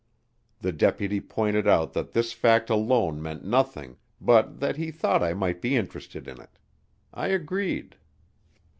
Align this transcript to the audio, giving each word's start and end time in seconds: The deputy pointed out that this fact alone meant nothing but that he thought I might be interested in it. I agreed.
The 0.61 0.71
deputy 0.71 1.19
pointed 1.21 1.67
out 1.67 1.93
that 1.93 2.13
this 2.13 2.33
fact 2.33 2.71
alone 2.71 3.21
meant 3.21 3.45
nothing 3.45 3.97
but 4.19 4.59
that 4.59 4.75
he 4.75 4.89
thought 4.89 5.21
I 5.21 5.35
might 5.35 5.61
be 5.61 5.75
interested 5.75 6.27
in 6.27 6.41
it. 6.41 6.57
I 7.13 7.27
agreed. 7.27 7.97